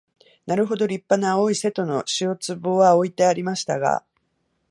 [0.47, 4.03] なるほど立派な青い瀬戸の塩壺は置いてありましたが、